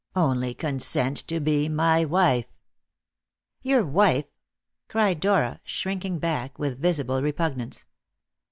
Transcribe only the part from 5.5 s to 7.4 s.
shrinking back with visible